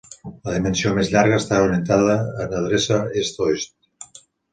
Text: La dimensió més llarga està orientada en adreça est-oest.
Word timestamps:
La 0.45 0.53
dimensió 0.53 0.93
més 0.99 1.11
llarga 1.15 1.37
està 1.41 1.59
orientada 1.65 2.15
en 2.45 2.55
adreça 2.61 2.99
est-oest. 3.25 4.19